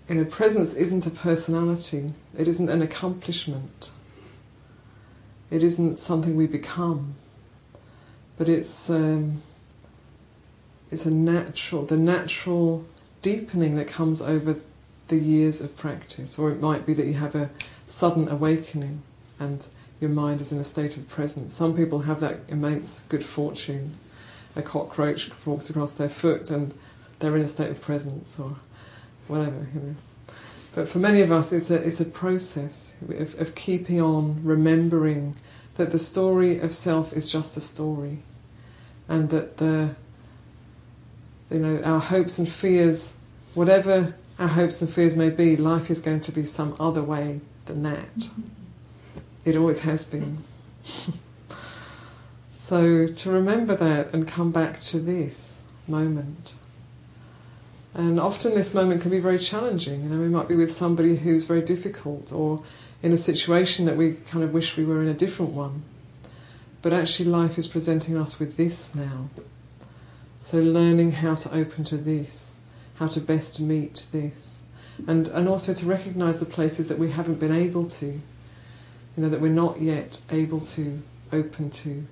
you 0.10 0.16
know, 0.16 0.26
presence 0.26 0.74
isn't 0.74 1.06
a 1.06 1.12
personality, 1.12 2.14
it 2.38 2.48
isn't 2.48 2.70
an 2.70 2.82
accomplishment, 2.82 3.92
it 5.50 5.62
isn't 5.64 6.00
something 6.00 6.36
we 6.36 6.48
become, 6.48 7.16
but 8.38 8.50
it's, 8.50 8.90
um, 8.90 9.42
it's 10.92 11.06
a 11.06 11.12
natural, 11.12 11.86
the 11.86 11.98
natural 11.98 12.86
deepening 13.22 13.76
that 13.76 13.88
comes 13.88 14.22
over 14.22 14.58
the 15.08 15.18
years 15.18 15.62
of 15.62 15.78
practice, 15.78 16.40
or 16.40 16.52
it 16.52 16.60
might 16.60 16.86
be 16.86 16.94
that 16.94 17.06
you 17.06 17.14
have 17.14 17.36
a 17.36 17.50
sudden 17.86 18.28
awakening 18.28 19.04
and 19.40 19.68
your 20.00 20.10
mind 20.10 20.42
is 20.42 20.52
in 20.52 20.60
a 20.60 20.64
state 20.64 20.98
of 20.98 21.08
presence. 21.08 21.54
Some 21.54 21.76
people 21.76 22.02
have 22.02 22.20
that 22.20 22.40
immense 22.48 23.02
good 23.10 23.24
fortune. 23.24 23.96
A 24.56 24.62
cockroach 24.62 25.30
walks 25.46 25.70
across 25.70 25.92
their 25.92 26.10
foot 26.10 26.50
and 26.50 26.74
they're 27.20 27.36
in 27.36 27.42
a 27.42 27.48
state 27.48 27.72
of 27.72 27.82
presence 27.82 28.40
or 28.40 28.58
whatever, 29.28 29.68
you 29.74 29.80
know. 29.80 29.96
But 30.74 30.90
for 30.90 31.00
many 31.00 31.22
of 31.22 31.32
us, 31.32 31.54
it's 31.54 31.72
a, 31.72 31.76
it's 31.76 32.02
a 32.02 32.06
process 32.06 32.96
of, 33.10 33.40
of 33.40 33.56
keeping 33.56 34.02
on 34.02 34.42
remembering 34.44 35.36
that 35.76 35.92
the 35.92 36.00
story 36.00 36.60
of 36.60 36.74
self 36.74 37.14
is 37.14 37.32
just 37.32 37.56
a 37.56 37.62
story 37.62 38.20
and 39.08 39.30
that 39.30 39.58
the, 39.58 39.96
you 41.50 41.60
know, 41.60 41.82
our 41.84 42.00
hopes 42.00 42.38
and 42.38 42.50
fears, 42.50 43.16
whatever 43.54 44.16
our 44.38 44.50
hopes 44.50 44.82
and 44.82 44.90
fears 44.90 45.16
may 45.16 45.30
be, 45.30 45.56
life 45.56 45.90
is 45.90 46.02
going 46.02 46.20
to 46.22 46.32
be 46.32 46.44
some 46.44 46.76
other 46.80 47.02
way 47.04 47.40
than 47.66 47.84
that. 47.84 48.16
Mm-hmm. 48.18 48.42
It 49.46 49.56
always 49.56 49.82
has 49.82 50.04
been. 50.04 50.40
so 52.50 53.08
to 53.08 53.30
remember 53.30 53.76
that 53.76 54.12
and 54.12 54.28
come 54.28 54.52
back 54.52 54.82
to 54.82 55.00
this 55.00 55.64
moment. 55.88 56.56
And 57.94 58.20
often 58.20 58.56
this 58.56 58.74
moment 58.74 59.02
can 59.02 59.12
be 59.12 59.20
very 59.20 59.38
challenging. 59.38 60.04
You 60.04 60.10
know, 60.10 60.20
we 60.20 60.28
might 60.28 60.50
be 60.50 60.56
with 60.56 60.72
somebody 60.72 61.16
who's 61.16 61.46
very 61.46 61.62
difficult 61.62 62.34
or 62.34 62.64
in 63.02 63.12
a 63.12 63.18
situation 63.18 63.86
that 63.86 63.96
we 63.96 64.14
kind 64.14 64.44
of 64.44 64.52
wish 64.52 64.76
we 64.76 64.84
were 64.84 65.02
in 65.02 65.08
a 65.08 65.14
different 65.14 65.54
one. 65.54 65.84
But 66.82 66.92
actually, 66.92 67.30
life 67.30 67.58
is 67.58 67.68
presenting 67.68 68.18
us 68.18 68.40
with 68.40 68.58
this 68.58 68.94
now. 68.94 69.30
So, 70.38 70.60
learning 70.62 71.14
how 71.14 71.36
to 71.36 71.56
open 71.56 71.84
to 71.86 71.98
this, 71.98 72.60
how 72.96 73.08
to 73.08 73.22
best 73.22 73.60
meet 73.60 74.06
this, 74.12 74.62
and, 75.08 75.28
and 75.30 75.48
also 75.48 75.74
to 75.74 75.86
recognize 75.86 76.40
the 76.40 76.46
places 76.46 76.90
that 76.90 77.00
we 77.00 77.12
haven't 77.12 77.40
been 77.40 77.52
able 77.52 77.88
to, 77.88 78.22
you 79.16 79.24
know, 79.24 79.30
that 79.30 79.42
we're 79.42 79.50
not 79.50 79.82
yet 79.82 80.20
able 80.32 80.60
to 80.60 81.02
open 81.32 81.70
to, 81.70 81.90
you 81.90 82.06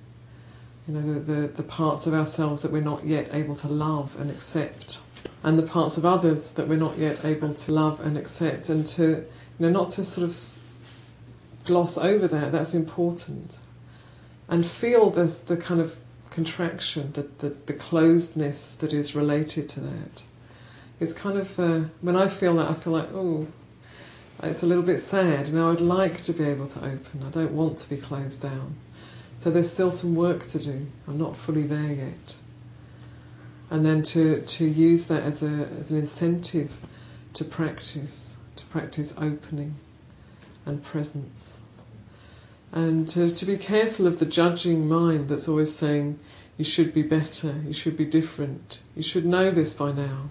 know, 0.88 1.00
the, 1.00 1.20
the, 1.20 1.46
the 1.48 1.62
parts 1.62 2.06
of 2.06 2.14
ourselves 2.14 2.62
that 2.62 2.72
we're 2.72 2.82
not 2.82 3.04
yet 3.04 3.28
able 3.32 3.54
to 3.56 3.68
love 3.68 4.18
and 4.20 4.30
accept 4.30 4.98
and 5.42 5.58
the 5.58 5.62
parts 5.62 5.96
of 5.96 6.04
others 6.04 6.52
that 6.52 6.68
we're 6.68 6.78
not 6.78 6.96
yet 6.98 7.24
able 7.24 7.52
to 7.52 7.72
love 7.72 8.00
and 8.00 8.16
accept, 8.16 8.68
and 8.68 8.86
to 8.86 9.02
you 9.02 9.26
know 9.58 9.68
not 9.68 9.90
to 9.90 10.02
sort 10.02 10.24
of 10.24 10.34
gloss 11.64 11.98
over 11.98 12.26
that. 12.26 12.50
That's 12.50 12.74
important, 12.74 13.60
and 14.48 14.64
feel 14.64 15.10
this 15.10 15.40
the 15.40 15.56
kind 15.56 15.80
of 15.80 15.98
contraction, 16.30 17.12
the, 17.12 17.22
the, 17.38 17.50
the 17.50 17.74
closedness 17.74 18.76
that 18.78 18.92
is 18.92 19.14
related 19.14 19.68
to 19.68 19.80
that. 19.80 20.24
It's 20.98 21.12
kind 21.12 21.38
of 21.38 21.58
uh, 21.60 21.80
when 22.00 22.16
I 22.16 22.26
feel 22.26 22.54
that 22.56 22.70
I 22.70 22.74
feel 22.74 22.94
like 22.94 23.10
oh, 23.12 23.46
it's 24.42 24.62
a 24.62 24.66
little 24.66 24.84
bit 24.84 24.98
sad. 24.98 25.52
Now, 25.52 25.70
I'd 25.70 25.80
like 25.80 26.22
to 26.22 26.32
be 26.32 26.44
able 26.44 26.66
to 26.68 26.78
open. 26.80 27.22
I 27.24 27.30
don't 27.30 27.52
want 27.52 27.78
to 27.78 27.88
be 27.88 27.96
closed 27.96 28.42
down. 28.42 28.76
So 29.34 29.50
there's 29.50 29.72
still 29.72 29.90
some 29.90 30.14
work 30.14 30.46
to 30.46 30.58
do. 30.58 30.86
I'm 31.08 31.18
not 31.18 31.36
fully 31.36 31.62
there 31.62 31.92
yet 31.92 32.36
and 33.74 33.84
then 33.84 34.02
to, 34.04 34.40
to 34.42 34.64
use 34.64 35.06
that 35.06 35.22
as, 35.22 35.42
a, 35.42 35.68
as 35.78 35.90
an 35.90 35.98
incentive 35.98 36.78
to 37.32 37.44
practice, 37.44 38.36
to 38.56 38.64
practice 38.66 39.14
opening 39.18 39.76
and 40.64 40.82
presence. 40.82 41.60
And 42.70 43.08
to, 43.08 43.34
to 43.34 43.44
be 43.44 43.56
careful 43.56 44.06
of 44.06 44.18
the 44.18 44.26
judging 44.26 44.88
mind 44.88 45.28
that's 45.28 45.48
always 45.48 45.74
saying, 45.74 46.18
you 46.56 46.64
should 46.64 46.94
be 46.94 47.02
better, 47.02 47.56
you 47.66 47.72
should 47.72 47.96
be 47.96 48.04
different, 48.04 48.78
you 48.94 49.02
should 49.02 49.26
know 49.26 49.50
this 49.50 49.74
by 49.74 49.90
now. 49.90 50.28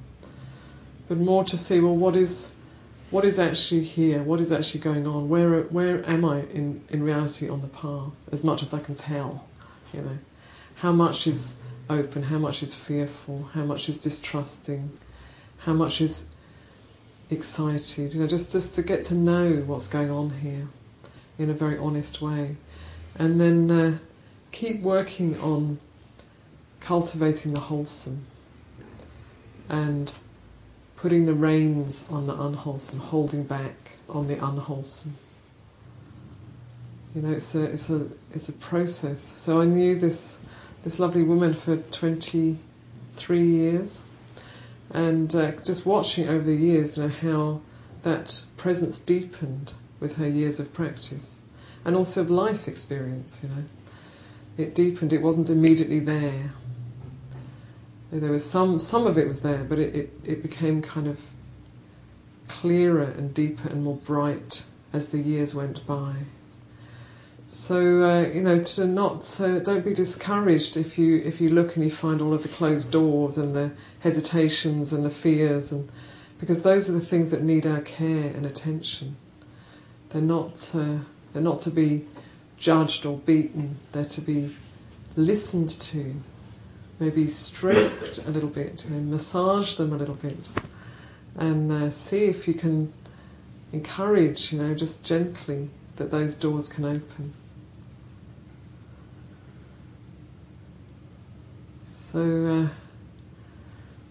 But 1.10 1.18
more 1.18 1.44
to 1.44 1.58
see, 1.58 1.82
well, 1.82 1.98
what 1.98 2.16
is, 2.16 2.54
what 3.14 3.26
is 3.26 3.38
actually 3.38 3.84
here? 3.84 4.24
What 4.24 4.40
is 4.40 4.52
actually 4.52 4.80
going 4.80 5.06
on? 5.06 5.30
Where, 5.30 5.62
where 5.62 6.04
am 6.10 6.26
I 6.26 6.42
in, 6.46 6.84
in 6.90 7.04
reality 7.04 7.48
on 7.48 7.62
the 7.62 7.68
path? 7.68 8.10
As 8.32 8.44
much 8.44 8.64
as 8.64 8.74
I 8.74 8.80
can 8.80 8.96
tell, 8.96 9.48
you 9.94 10.02
know. 10.02 10.18
How 10.78 10.92
much 10.92 11.28
is 11.28 11.58
open, 11.92 12.24
how 12.24 12.40
much 12.40 12.64
is 12.64 12.74
fearful, 12.74 13.50
how 13.54 13.66
much 13.66 13.88
is 13.88 14.00
distrusting, 14.00 14.94
how 15.60 15.74
much 15.74 16.02
is 16.02 16.32
excited. 17.30 18.16
You 18.16 18.22
know, 18.22 18.28
just, 18.28 18.52
just 18.52 18.74
to 18.78 18.82
get 18.82 19.06
to 19.06 19.14
know 19.14 19.58
what's 19.68 19.88
going 19.88 20.10
on 20.10 20.32
here 20.32 20.70
in 21.38 21.52
a 21.52 21.54
very 21.54 21.78
honest 21.78 22.20
way. 22.20 22.58
And 23.16 23.40
then 23.40 23.70
uh, 23.70 23.98
keep 24.52 24.82
working 24.82 25.40
on 25.40 25.78
cultivating 26.80 27.54
the 27.54 27.60
wholesome 27.60 28.26
and 29.70 30.12
putting 31.04 31.26
the 31.26 31.34
reins 31.34 32.08
on 32.10 32.28
the 32.28 32.34
unwholesome, 32.34 32.98
holding 32.98 33.44
back 33.44 33.98
on 34.08 34.28
the 34.28 34.36
unwholesome. 34.36 35.14
You 37.14 37.24
know, 37.24 37.32
it's 37.32 37.54
a, 37.54 37.66
it's 37.66 37.90
a, 37.90 38.08
it's 38.32 38.48
a 38.48 38.54
process. 38.54 39.22
So 39.22 39.60
I 39.60 39.66
knew 39.66 40.00
this 40.00 40.40
this 40.84 41.00
lovely 41.00 41.24
woman 41.24 41.54
for 41.54 41.76
23 41.76 43.42
years, 43.42 44.06
and 44.92 45.36
uh, 45.36 45.52
just 45.66 45.86
watching 45.86 46.30
over 46.30 46.46
the 46.46 46.56
years 46.56 46.96
you 46.96 47.04
know, 47.04 47.10
how 47.10 47.62
that 48.04 48.44
presence 48.56 49.02
deepened 49.02 49.74
with 50.00 50.16
her 50.16 50.28
years 50.28 50.58
of 50.62 50.74
practice 50.74 51.42
and 51.84 51.98
also 51.98 52.22
of 52.22 52.30
life 52.30 52.66
experience, 52.66 53.42
you 53.44 53.50
know. 53.50 53.66
It 54.56 54.74
deepened, 54.74 55.12
it 55.12 55.22
wasn't 55.22 55.50
immediately 55.50 56.00
there. 56.00 56.54
There 58.20 58.32
was 58.32 58.48
some, 58.50 58.80
some 58.80 59.08
of 59.08 59.18
it 59.18 59.28
was 59.28 59.42
there, 59.42 59.64
but 59.64 59.80
it, 59.80 59.96
it, 59.96 60.20
it 60.24 60.42
became 60.44 60.82
kind 60.82 61.08
of 61.08 61.32
clearer 62.48 63.04
and 63.04 63.34
deeper 63.34 63.68
and 63.70 63.84
more 63.84 63.96
bright 63.96 64.64
as 64.92 65.10
the 65.10 65.18
years 65.18 65.56
went 65.56 65.86
by. 65.88 66.26
So 67.46 68.04
uh, 68.04 68.30
you 68.34 68.42
know, 68.42 68.64
to 68.64 68.88
not 68.88 69.40
uh, 69.42 69.60
don't 69.60 69.84
be 69.84 69.94
discouraged 69.94 70.78
if 70.78 70.98
you 70.98 71.18
if 71.26 71.42
you 71.42 71.50
look 71.50 71.76
and 71.76 71.84
you 71.84 71.92
find 71.92 72.22
all 72.22 72.34
of 72.34 72.42
the 72.42 72.50
closed 72.50 72.90
doors 72.92 73.38
and 73.38 73.54
the 73.54 73.74
hesitations 74.00 74.94
and 74.94 75.04
the 75.04 75.10
fears, 75.10 75.72
and 75.72 75.90
because 76.40 76.64
those 76.64 76.90
are 76.90 76.94
the 76.94 77.02
things 77.02 77.32
that 77.32 77.44
need 77.44 77.66
our 77.66 77.82
care 77.82 78.32
and 78.34 78.46
attention. 78.46 79.18
They're 80.10 80.22
not 80.22 80.72
uh, 80.74 81.00
they're 81.34 81.42
not 81.42 81.60
to 81.62 81.70
be 81.70 82.06
judged 82.56 83.06
or 83.06 83.18
beaten. 83.18 83.78
They're 83.92 84.06
to 84.06 84.22
be 84.22 84.56
listened 85.18 85.70
to, 85.70 86.16
maybe 87.04 87.28
stroked 87.28 88.20
a 88.26 88.32
little 88.32 88.50
bit, 88.50 88.90
massage 88.90 89.76
them 89.76 89.92
a 89.92 89.98
little 89.98 90.16
bit, 90.16 90.48
and 91.36 91.70
uh, 91.70 91.90
see 91.90 92.26
if 92.26 92.48
you 92.48 92.54
can 92.54 92.94
encourage, 93.74 94.54
you 94.54 94.60
know, 94.60 94.74
just 94.74 95.04
gently 95.04 95.70
that 95.98 96.12
those 96.12 96.34
doors 96.34 96.70
can 96.70 96.86
open. 96.86 97.34
So, 101.82 102.70
uh, 102.70 102.74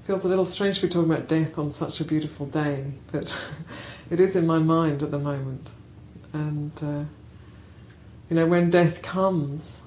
feels 0.04 0.26
a 0.26 0.28
little 0.28 0.44
strange 0.44 0.76
to 0.76 0.82
be 0.82 0.88
talking 0.88 1.10
about 1.10 1.26
death 1.26 1.56
on 1.56 1.70
such 1.70 1.98
a 1.98 2.04
beautiful 2.04 2.44
day, 2.44 2.92
but 3.10 3.54
it 4.10 4.20
is 4.20 4.36
in 4.36 4.46
my 4.46 4.58
mind 4.58 5.02
at 5.02 5.10
the 5.10 5.18
moment. 5.18 5.72
And 6.34 6.72
uh, 6.82 7.04
you 8.28 8.36
know, 8.36 8.46
when 8.46 8.68
death 8.68 9.00
comes, 9.00 9.80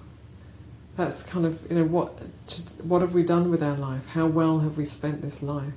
that's 0.95 1.23
kind 1.23 1.45
of 1.45 1.69
you 1.69 1.77
know 1.77 1.83
what 1.83 2.09
what 2.83 3.01
have 3.01 3.13
we 3.13 3.23
done 3.23 3.49
with 3.49 3.61
our 3.61 3.75
life? 3.75 4.07
How 4.07 4.27
well 4.27 4.59
have 4.59 4.77
we 4.77 4.85
spent 4.85 5.21
this 5.21 5.43
life? 5.43 5.73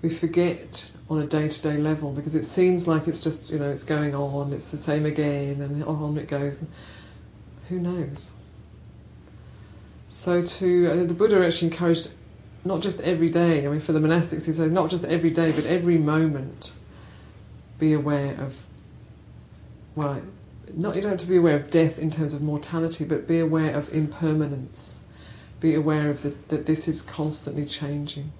We 0.00 0.08
forget 0.08 0.90
on 1.10 1.18
a 1.18 1.26
day-to-day 1.26 1.76
level 1.78 2.12
because 2.12 2.34
it 2.34 2.44
seems 2.44 2.86
like 2.86 3.08
it's 3.08 3.22
just 3.22 3.52
you 3.52 3.58
know 3.58 3.70
it's 3.70 3.84
going 3.84 4.14
on, 4.14 4.52
it's 4.52 4.70
the 4.70 4.76
same 4.76 5.04
again, 5.04 5.60
and 5.60 5.84
on 5.84 6.16
it 6.16 6.28
goes. 6.28 6.64
Who 7.68 7.78
knows? 7.78 8.32
So 10.06 10.40
to 10.40 11.04
the 11.04 11.14
Buddha 11.14 11.44
actually 11.44 11.68
encouraged 11.68 12.12
not 12.64 12.80
just 12.80 13.00
every 13.02 13.28
day. 13.28 13.66
I 13.66 13.68
mean, 13.68 13.80
for 13.80 13.92
the 13.92 14.00
monastics, 14.00 14.46
he 14.46 14.52
says 14.52 14.70
not 14.70 14.88
just 14.88 15.04
every 15.04 15.30
day, 15.30 15.52
but 15.52 15.66
every 15.66 15.98
moment. 15.98 16.72
Be 17.78 17.92
aware 17.92 18.34
of. 18.40 18.66
Well, 19.94 20.22
not 20.76 20.96
you 20.96 21.02
don't 21.02 21.12
have 21.12 21.20
to 21.20 21.26
be 21.26 21.36
aware 21.36 21.56
of 21.56 21.70
death 21.70 21.98
in 21.98 22.10
terms 22.10 22.34
of 22.34 22.42
mortality, 22.42 23.04
but 23.04 23.26
be 23.26 23.38
aware 23.38 23.74
of 23.74 23.92
impermanence. 23.92 25.00
Be 25.60 25.74
aware 25.74 26.10
of 26.10 26.22
the, 26.22 26.36
that 26.48 26.66
this 26.66 26.86
is 26.88 27.02
constantly 27.02 27.66
changing. 27.66 28.32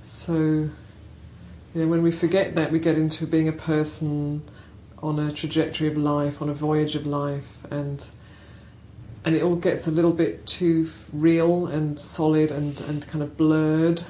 So, 0.00 0.34
you 0.34 0.70
know, 1.74 1.86
when 1.86 2.02
we 2.02 2.10
forget 2.10 2.54
that, 2.54 2.70
we 2.70 2.78
get 2.78 2.96
into 2.96 3.26
being 3.26 3.48
a 3.48 3.52
person 3.52 4.42
on 5.02 5.18
a 5.18 5.32
trajectory 5.32 5.88
of 5.88 5.96
life, 5.96 6.40
on 6.40 6.48
a 6.48 6.54
voyage 6.54 6.94
of 6.94 7.06
life, 7.06 7.64
and 7.70 8.06
and 9.24 9.34
it 9.34 9.42
all 9.42 9.56
gets 9.56 9.86
a 9.86 9.90
little 9.90 10.12
bit 10.12 10.46
too 10.46 10.88
real 11.12 11.66
and 11.66 11.98
solid 11.98 12.50
and, 12.50 12.80
and 12.82 13.06
kind 13.08 13.22
of 13.22 13.36
blurred. 13.36 14.02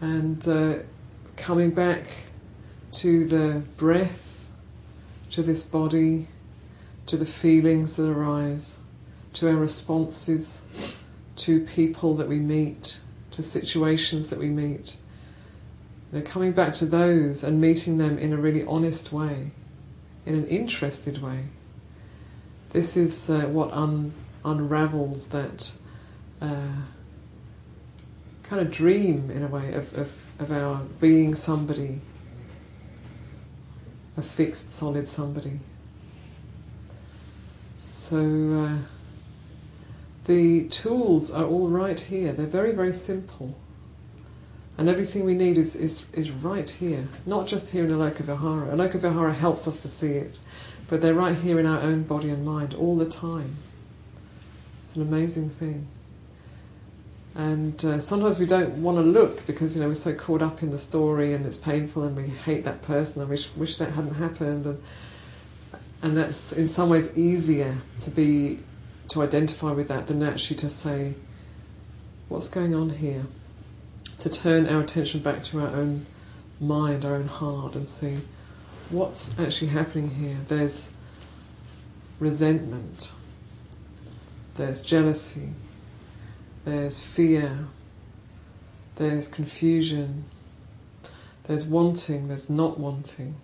And 0.00 0.46
uh, 0.46 0.74
coming 1.36 1.70
back 1.70 2.08
to 2.92 3.26
the 3.28 3.62
breath, 3.76 4.27
to 5.30 5.42
this 5.42 5.64
body, 5.64 6.28
to 7.06 7.16
the 7.16 7.26
feelings 7.26 7.96
that 7.96 8.08
arise, 8.08 8.80
to 9.34 9.48
our 9.48 9.56
responses 9.56 10.96
to 11.36 11.64
people 11.64 12.14
that 12.14 12.28
we 12.28 12.38
meet, 12.38 12.98
to 13.30 13.42
situations 13.42 14.30
that 14.30 14.38
we 14.38 14.48
meet. 14.48 14.96
They're 16.10 16.22
coming 16.22 16.52
back 16.52 16.72
to 16.74 16.86
those 16.86 17.44
and 17.44 17.60
meeting 17.60 17.98
them 17.98 18.18
in 18.18 18.32
a 18.32 18.36
really 18.36 18.64
honest 18.64 19.12
way, 19.12 19.50
in 20.26 20.34
an 20.34 20.46
interested 20.46 21.22
way 21.22 21.44
this 22.70 22.96
is 22.96 23.30
uh, 23.30 23.46
what 23.46 23.72
un- 23.72 24.12
unravels 24.44 25.28
that 25.28 25.72
uh, 26.40 26.82
kind 28.42 28.62
of 28.62 28.70
dream, 28.70 29.30
in 29.30 29.42
a 29.42 29.48
way, 29.48 29.72
of, 29.72 29.96
of, 29.96 30.26
of 30.38 30.52
our 30.52 30.82
being 31.00 31.34
somebody, 31.34 32.00
a 34.18 34.22
fixed, 34.22 34.70
solid 34.70 35.06
somebody. 35.06 35.60
So 37.76 38.16
uh, 38.68 38.78
the 40.26 40.64
tools 40.68 41.30
are 41.30 41.44
all 41.44 41.68
right 41.68 41.98
here. 41.98 42.32
They're 42.32 42.46
very, 42.46 42.72
very 42.72 42.92
simple. 42.92 43.56
And 44.76 44.88
everything 44.88 45.24
we 45.24 45.34
need 45.34 45.56
is, 45.56 45.74
is, 45.74 46.06
is 46.12 46.30
right 46.30 46.68
here, 46.68 47.08
not 47.26 47.46
just 47.46 47.72
here 47.72 47.84
in 47.84 47.90
Aloka 47.90 48.18
Vihara. 48.18 48.74
Aloka 48.74 49.00
Vihara 49.00 49.32
helps 49.32 49.66
us 49.66 49.76
to 49.82 49.88
see 49.88 50.12
it. 50.12 50.38
But 50.88 51.00
they're 51.00 51.14
right 51.14 51.36
here 51.36 51.58
in 51.58 51.66
our 51.66 51.80
own 51.80 52.02
body 52.02 52.30
and 52.30 52.44
mind 52.44 52.74
all 52.74 52.96
the 52.96 53.06
time. 53.06 53.56
It's 54.82 54.96
an 54.96 55.02
amazing 55.02 55.50
thing. 55.50 55.86
And 57.38 57.82
uh, 57.84 58.00
sometimes 58.00 58.40
we 58.40 58.46
don't 58.46 58.82
want 58.82 58.98
to 58.98 59.02
look 59.02 59.46
because 59.46 59.76
you 59.76 59.80
know 59.80 59.86
we're 59.86 59.94
so 59.94 60.12
caught 60.12 60.42
up 60.42 60.60
in 60.60 60.72
the 60.72 60.76
story 60.76 61.32
and 61.32 61.46
it's 61.46 61.56
painful 61.56 62.02
and 62.02 62.16
we 62.16 62.26
hate 62.26 62.64
that 62.64 62.82
person 62.82 63.22
and 63.22 63.30
wish 63.30 63.54
wish 63.54 63.76
that 63.78 63.92
hadn't 63.92 64.14
happened 64.14 64.66
and 64.66 64.82
and 66.02 66.16
that's 66.16 66.52
in 66.52 66.66
some 66.66 66.90
ways 66.90 67.16
easier 67.16 67.76
to 68.00 68.10
be 68.10 68.58
to 69.10 69.22
identify 69.22 69.70
with 69.70 69.86
that 69.86 70.08
than 70.08 70.20
actually 70.20 70.56
to 70.56 70.68
say 70.68 71.14
what's 72.28 72.48
going 72.48 72.74
on 72.74 72.90
here? 72.90 73.26
To 74.18 74.28
turn 74.28 74.68
our 74.68 74.80
attention 74.80 75.20
back 75.20 75.44
to 75.44 75.60
our 75.60 75.68
own 75.68 76.06
mind 76.58 77.04
our 77.04 77.14
own 77.14 77.28
heart 77.28 77.76
and 77.76 77.86
see 77.86 78.18
what's 78.90 79.38
actually 79.38 79.68
happening 79.68 80.10
here? 80.10 80.38
There's 80.48 80.92
resentment, 82.18 83.12
there's 84.56 84.82
jealousy, 84.82 85.50
there's 86.64 86.98
fear, 87.00 87.66
there's 88.96 89.28
confusion, 89.28 90.24
there's 91.44 91.64
wanting, 91.64 92.28
there's 92.28 92.50
not 92.50 92.78
wanting. 92.78 93.36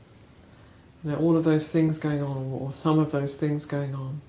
You 1.03 1.13
know, 1.13 1.17
all 1.17 1.37
of 1.37 1.45
those 1.45 1.71
things 1.71 1.99
going 1.99 2.23
on, 2.23 2.53
or 2.53 2.73
some 2.73 2.99
of 2.99 3.13
those 3.13 3.37
things 3.37 3.67
going 3.67 3.95
on. 3.95 4.21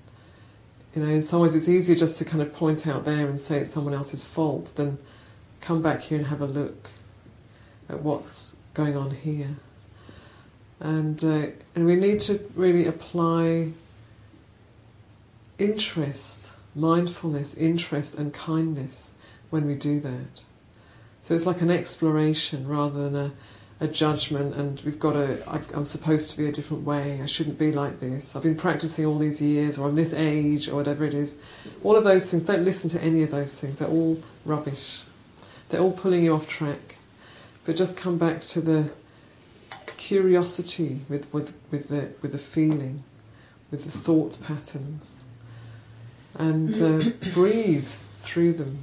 You 0.94 1.02
know, 1.02 1.08
in 1.08 1.22
some 1.22 1.40
ways 1.40 1.54
it's 1.54 1.68
easier 1.68 1.96
just 1.96 2.16
to 2.16 2.24
kind 2.24 2.42
of 2.42 2.52
point 2.52 2.86
out 2.86 3.04
there 3.04 3.26
and 3.26 3.38
say 3.38 3.58
it's 3.58 3.70
someone 3.70 3.92
else's 3.92 4.24
fault 4.24 4.72
than 4.76 4.98
come 5.60 5.82
back 5.82 6.02
here 6.02 6.18
and 6.18 6.28
have 6.28 6.40
a 6.40 6.46
look 6.46 6.90
at 7.88 8.00
what's 8.02 8.56
going 8.74 8.96
on 8.96 9.10
here 9.10 9.56
and 10.80 11.22
uh, 11.24 11.46
and 11.74 11.86
we 11.86 11.96
need 11.96 12.20
to 12.20 12.40
really 12.54 12.86
apply 12.86 13.68
interest, 15.58 16.52
mindfulness, 16.76 17.56
interest, 17.56 18.16
and 18.16 18.32
kindness 18.32 19.14
when 19.50 19.66
we 19.66 19.74
do 19.74 19.98
that. 20.00 20.42
So 21.20 21.34
it's 21.34 21.46
like 21.46 21.60
an 21.60 21.70
exploration 21.70 22.68
rather 22.68 23.10
than 23.10 23.16
a, 23.16 23.32
a 23.84 23.88
judgment. 23.88 24.54
And 24.54 24.80
we've 24.82 25.00
got 25.00 25.16
a. 25.16 25.42
I'm 25.74 25.82
supposed 25.82 26.30
to 26.30 26.36
be 26.36 26.46
a 26.46 26.52
different 26.52 26.84
way. 26.84 27.20
I 27.20 27.26
shouldn't 27.26 27.58
be 27.58 27.72
like 27.72 27.98
this. 27.98 28.36
I've 28.36 28.44
been 28.44 28.56
practicing 28.56 29.06
all 29.06 29.18
these 29.18 29.42
years, 29.42 29.78
or 29.78 29.88
I'm 29.88 29.96
this 29.96 30.14
age, 30.14 30.68
or 30.68 30.76
whatever 30.76 31.04
it 31.04 31.14
is. 31.14 31.38
All 31.82 31.96
of 31.96 32.04
those 32.04 32.30
things. 32.30 32.44
Don't 32.44 32.64
listen 32.64 32.90
to 32.90 33.02
any 33.02 33.24
of 33.24 33.32
those 33.32 33.60
things. 33.60 33.80
They're 33.80 33.88
all 33.88 34.20
rubbish. 34.44 35.02
They're 35.70 35.80
all 35.80 35.92
pulling 35.92 36.22
you 36.22 36.34
off 36.34 36.46
track. 36.46 36.96
But 37.64 37.74
just 37.74 37.96
come 37.96 38.18
back 38.18 38.42
to 38.42 38.60
the 38.60 38.90
curiosity 40.06 41.00
with, 41.08 41.32
with, 41.32 41.52
with, 41.72 41.88
the, 41.88 42.12
with 42.22 42.30
the 42.30 42.38
feeling, 42.38 43.02
with 43.72 43.82
the 43.82 43.90
thought 43.90 44.38
patterns, 44.40 45.24
and 46.38 46.74
uh, 46.80 47.10
breathe 47.34 47.88
through 48.20 48.54
them. 48.54 48.78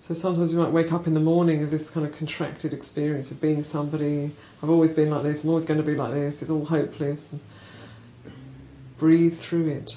So 0.00 0.14
sometimes 0.14 0.52
you 0.52 0.58
might 0.58 0.72
wake 0.72 0.92
up 0.92 1.06
in 1.06 1.14
the 1.14 1.20
morning 1.20 1.60
with 1.60 1.70
this 1.70 1.88
kind 1.88 2.04
of 2.04 2.16
contracted 2.16 2.74
experience 2.74 3.30
of 3.30 3.40
being 3.40 3.62
somebody. 3.62 4.32
I've 4.62 4.70
always 4.70 4.92
been 4.92 5.10
like 5.10 5.22
this. 5.22 5.44
I'm 5.44 5.50
always 5.50 5.64
going 5.64 5.78
to 5.78 5.86
be 5.86 5.94
like 5.94 6.12
this. 6.12 6.42
It's 6.42 6.50
all 6.50 6.64
hopeless. 6.64 7.32
And 7.32 7.40
breathe 8.96 9.36
through 9.36 9.68
it. 9.68 9.96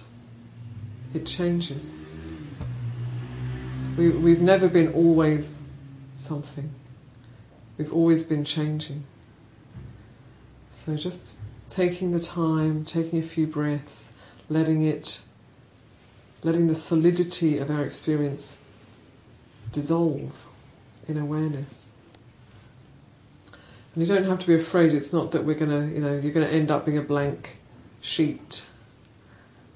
It 1.13 1.25
changes. 1.25 1.95
We, 3.97 4.09
we've 4.09 4.41
never 4.41 4.67
been 4.67 4.93
always 4.93 5.61
something. 6.15 6.73
We've 7.77 7.93
always 7.93 8.23
been 8.23 8.45
changing. 8.45 9.03
So 10.67 10.95
just 10.95 11.35
taking 11.67 12.11
the 12.11 12.19
time, 12.19 12.85
taking 12.85 13.19
a 13.19 13.23
few 13.23 13.47
breaths, 13.47 14.13
letting 14.49 14.81
it, 14.81 15.21
letting 16.43 16.67
the 16.67 16.75
solidity 16.75 17.57
of 17.57 17.69
our 17.69 17.83
experience 17.83 18.59
dissolve 19.71 20.45
in 21.07 21.17
awareness. 21.17 21.93
And 23.93 24.05
you 24.05 24.13
don't 24.13 24.25
have 24.25 24.39
to 24.39 24.47
be 24.47 24.55
afraid. 24.55 24.93
It's 24.93 25.13
not 25.13 25.31
that 25.31 25.45
we're 25.45 25.55
gonna, 25.55 25.87
you 25.87 25.99
know, 25.99 26.17
you're 26.17 26.33
gonna 26.33 26.47
end 26.47 26.69
up 26.69 26.85
being 26.85 26.97
a 26.97 27.01
blank 27.01 27.57
sheet, 28.01 28.63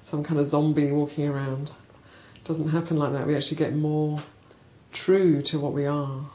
some 0.00 0.22
kind 0.22 0.38
of 0.38 0.46
zombie 0.46 0.90
walking 0.92 1.28
around. 1.28 1.70
It 2.36 2.44
doesn't 2.44 2.68
happen 2.68 2.96
like 2.96 3.12
that. 3.12 3.26
We 3.26 3.34
actually 3.34 3.56
get 3.56 3.74
more 3.74 4.22
true 4.92 5.42
to 5.42 5.58
what 5.58 5.72
we 5.72 5.86
are. 5.86 6.26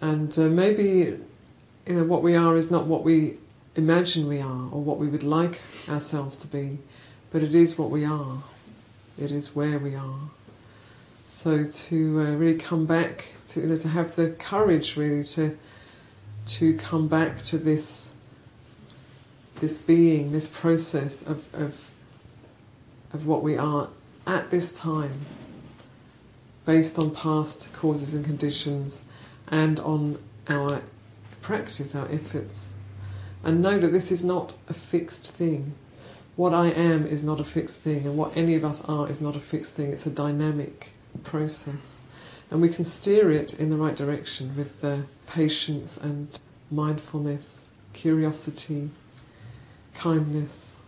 And 0.00 0.36
uh, 0.38 0.48
maybe 0.48 1.18
you 1.86 1.94
know, 1.94 2.04
what 2.04 2.22
we 2.22 2.36
are 2.36 2.56
is 2.56 2.70
not 2.70 2.86
what 2.86 3.04
we 3.04 3.36
imagine 3.76 4.28
we 4.28 4.40
are 4.40 4.68
or 4.70 4.82
what 4.82 4.98
we 4.98 5.08
would 5.08 5.22
like 5.22 5.60
ourselves 5.88 6.36
to 6.38 6.46
be, 6.46 6.78
but 7.30 7.42
it 7.42 7.54
is 7.54 7.78
what 7.78 7.90
we 7.90 8.04
are. 8.04 8.42
It 9.18 9.30
is 9.30 9.54
where 9.54 9.78
we 9.78 9.94
are. 9.94 10.30
So 11.24 11.64
to 11.64 12.20
uh, 12.20 12.34
really 12.34 12.58
come 12.58 12.86
back, 12.86 13.34
to, 13.48 13.60
you 13.60 13.66
know, 13.68 13.78
to 13.78 13.88
have 13.88 14.16
the 14.16 14.30
courage 14.30 14.96
really 14.96 15.24
to 15.24 15.56
to 16.46 16.76
come 16.76 17.06
back 17.06 17.42
to 17.42 17.58
this 17.58 18.14
this 19.56 19.78
being, 19.78 20.32
this 20.32 20.48
process 20.48 21.22
of, 21.22 21.54
of 21.54 21.90
of 23.12 23.26
what 23.26 23.42
we 23.42 23.56
are 23.56 23.88
at 24.26 24.50
this 24.50 24.76
time, 24.76 25.26
based 26.64 26.98
on 26.98 27.10
past 27.10 27.72
causes 27.72 28.14
and 28.14 28.24
conditions, 28.24 29.04
and 29.48 29.78
on 29.80 30.18
our 30.48 30.82
practice, 31.40 31.94
our 31.94 32.08
efforts, 32.10 32.74
and 33.44 33.62
know 33.62 33.78
that 33.78 33.92
this 33.92 34.10
is 34.10 34.24
not 34.24 34.54
a 34.68 34.74
fixed 34.74 35.30
thing. 35.30 35.74
What 36.36 36.54
I 36.54 36.68
am 36.68 37.06
is 37.06 37.22
not 37.22 37.40
a 37.40 37.44
fixed 37.44 37.80
thing, 37.80 38.06
and 38.06 38.16
what 38.16 38.36
any 38.36 38.54
of 38.54 38.64
us 38.64 38.84
are 38.84 39.08
is 39.08 39.20
not 39.20 39.36
a 39.36 39.40
fixed 39.40 39.76
thing. 39.76 39.92
It's 39.92 40.06
a 40.06 40.10
dynamic 40.10 40.90
process. 41.22 42.02
And 42.50 42.60
we 42.60 42.68
can 42.68 42.84
steer 42.84 43.30
it 43.30 43.58
in 43.58 43.70
the 43.70 43.76
right 43.76 43.94
direction 43.94 44.56
with 44.56 44.80
the 44.80 45.04
patience 45.28 45.96
and 45.96 46.40
mindfulness, 46.70 47.68
curiosity, 47.92 48.90
kindness, 49.94 50.78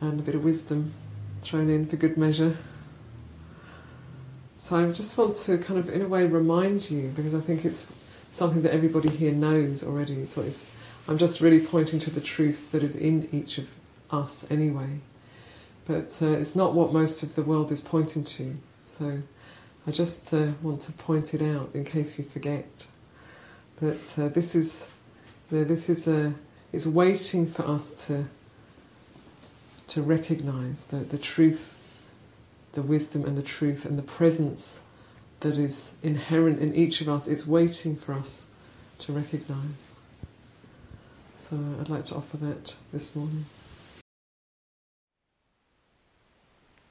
and 0.00 0.20
a 0.20 0.22
bit 0.22 0.34
of 0.34 0.44
wisdom 0.44 0.92
thrown 1.42 1.70
in 1.70 1.86
for 1.86 1.96
good 1.96 2.16
measure. 2.16 2.56
So 4.56 4.76
I 4.76 4.92
just 4.92 5.16
want 5.16 5.34
to 5.36 5.56
kind 5.56 5.78
of, 5.78 5.88
in 5.88 6.02
a 6.02 6.08
way, 6.08 6.26
remind 6.26 6.90
you 6.90 7.12
because 7.16 7.34
I 7.34 7.40
think 7.40 7.64
it's 7.64 7.90
something 8.30 8.62
that 8.62 8.74
everybody 8.74 9.08
here 9.08 9.32
knows 9.32 9.82
already. 9.82 10.26
So 10.26 10.42
it's, 10.42 10.74
I'm 11.10 11.18
just 11.18 11.40
really 11.40 11.58
pointing 11.58 11.98
to 12.00 12.10
the 12.10 12.20
truth 12.20 12.70
that 12.70 12.84
is 12.84 12.94
in 12.94 13.28
each 13.32 13.58
of 13.58 13.74
us 14.12 14.48
anyway. 14.48 15.00
But 15.84 16.16
uh, 16.22 16.26
it's 16.26 16.54
not 16.54 16.72
what 16.72 16.92
most 16.92 17.24
of 17.24 17.34
the 17.34 17.42
world 17.42 17.72
is 17.72 17.80
pointing 17.80 18.22
to. 18.22 18.56
So 18.78 19.22
I 19.88 19.90
just 19.90 20.32
uh, 20.32 20.52
want 20.62 20.82
to 20.82 20.92
point 20.92 21.34
it 21.34 21.42
out 21.42 21.70
in 21.74 21.84
case 21.84 22.16
you 22.16 22.24
forget. 22.24 22.86
But 23.80 24.14
uh, 24.16 24.28
this 24.28 24.54
is, 24.54 24.86
you 25.50 25.58
know, 25.58 25.64
this 25.64 25.88
is 25.88 26.06
a, 26.06 26.34
it's 26.72 26.86
waiting 26.86 27.48
for 27.48 27.66
us 27.66 28.06
to 28.06 28.26
to 29.88 30.02
recognize 30.02 30.84
the, 30.84 30.98
the 30.98 31.18
truth, 31.18 31.76
the 32.74 32.82
wisdom 32.82 33.24
and 33.24 33.36
the 33.36 33.42
truth 33.42 33.84
and 33.84 33.98
the 33.98 34.04
presence 34.04 34.84
that 35.40 35.58
is 35.58 35.96
inherent 36.04 36.60
in 36.60 36.72
each 36.72 37.00
of 37.00 37.08
us 37.08 37.26
is 37.26 37.48
waiting 37.48 37.96
for 37.96 38.14
us 38.14 38.46
to 39.00 39.12
recognize. 39.12 39.92
So 41.40 41.56
I'd 41.80 41.88
like 41.88 42.04
to 42.06 42.16
offer 42.16 42.36
that 42.36 42.74
this 42.92 43.16
morning. 43.16 43.46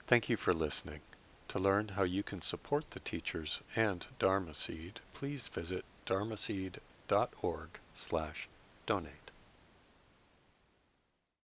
Thank 0.07 0.27
you 0.27 0.37
for 0.37 0.53
listening. 0.53 1.01
To 1.49 1.59
learn 1.59 1.89
how 1.89 2.01
you 2.01 2.23
can 2.23 2.41
support 2.41 2.89
the 2.89 2.99
teachers 2.99 3.61
and 3.75 4.07
Dharma 4.17 4.55
Seed, 4.55 5.01
please 5.13 5.47
visit 5.49 5.85
dharmaseed.org 6.07 7.69
slash 7.95 8.49
donate. 8.87 9.28